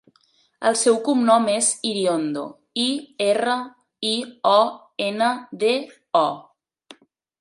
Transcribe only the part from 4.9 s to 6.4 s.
ena, de, o.